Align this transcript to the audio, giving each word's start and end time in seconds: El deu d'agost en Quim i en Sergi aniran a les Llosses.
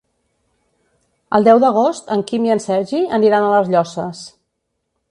El 1.39 1.45
deu 1.49 1.61
d'agost 1.65 2.09
en 2.17 2.25
Quim 2.33 2.49
i 2.49 2.55
en 2.57 2.65
Sergi 2.67 3.05
aniran 3.21 3.47
a 3.51 3.55
les 3.59 3.73
Llosses. 3.77 4.27